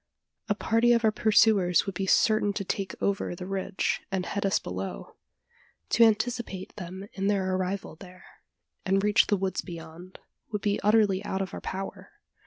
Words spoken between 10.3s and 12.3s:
would be utterly out of our power.